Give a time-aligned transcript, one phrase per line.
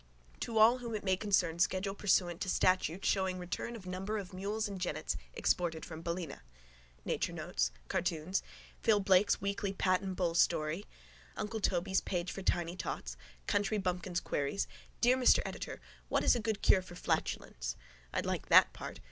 [0.39, 4.33] To all whom it may concern schedule pursuant to statute showing return of number of
[4.33, 6.41] mules and jennets exported from Ballina.
[7.05, 7.69] Nature notes.
[7.87, 8.41] Cartoons.
[8.81, 10.87] Phil Blake's weekly Pat and Bull story.
[11.37, 13.15] Uncle Toby's page for tiny tots.
[13.45, 14.67] Country bumpkin's queries.
[15.01, 15.79] Dear Mr Editor,
[16.09, 17.75] what is a good cure for flatulence?
[18.11, 18.97] I'd like that part.